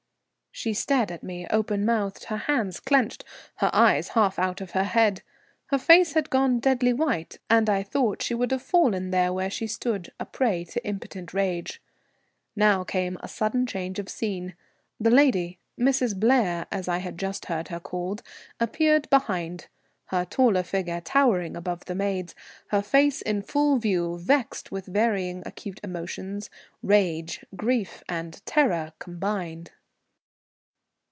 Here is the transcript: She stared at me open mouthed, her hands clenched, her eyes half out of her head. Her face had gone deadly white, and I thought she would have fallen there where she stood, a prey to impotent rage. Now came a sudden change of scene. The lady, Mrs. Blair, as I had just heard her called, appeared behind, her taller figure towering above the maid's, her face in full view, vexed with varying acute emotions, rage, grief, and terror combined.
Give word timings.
She 0.53 0.73
stared 0.75 1.11
at 1.11 1.23
me 1.23 1.47
open 1.49 1.85
mouthed, 1.85 2.25
her 2.25 2.37
hands 2.37 2.79
clenched, 2.79 3.23
her 3.55 3.71
eyes 3.73 4.09
half 4.09 4.37
out 4.37 4.59
of 4.61 4.71
her 4.71 4.83
head. 4.83 5.23
Her 5.67 5.79
face 5.79 6.13
had 6.13 6.29
gone 6.29 6.59
deadly 6.59 6.91
white, 6.93 7.39
and 7.49 7.67
I 7.69 7.81
thought 7.81 8.21
she 8.21 8.35
would 8.35 8.51
have 8.51 8.61
fallen 8.61 9.09
there 9.09 9.33
where 9.33 9.49
she 9.49 9.65
stood, 9.65 10.11
a 10.19 10.25
prey 10.25 10.65
to 10.65 10.85
impotent 10.85 11.33
rage. 11.33 11.81
Now 12.55 12.83
came 12.83 13.17
a 13.21 13.27
sudden 13.29 13.65
change 13.65 13.97
of 13.97 14.09
scene. 14.09 14.55
The 14.99 15.09
lady, 15.09 15.57
Mrs. 15.79 16.19
Blair, 16.19 16.67
as 16.69 16.87
I 16.89 16.97
had 16.97 17.17
just 17.17 17.45
heard 17.45 17.69
her 17.69 17.79
called, 17.79 18.21
appeared 18.59 19.09
behind, 19.09 19.67
her 20.07 20.25
taller 20.25 20.63
figure 20.63 21.01
towering 21.01 21.55
above 21.55 21.85
the 21.85 21.95
maid's, 21.95 22.35
her 22.67 22.81
face 22.83 23.21
in 23.21 23.41
full 23.41 23.77
view, 23.77 24.19
vexed 24.19 24.69
with 24.71 24.85
varying 24.85 25.41
acute 25.45 25.79
emotions, 25.81 26.49
rage, 26.83 27.43
grief, 27.55 28.03
and 28.09 28.45
terror 28.45 28.91
combined. 28.99 29.71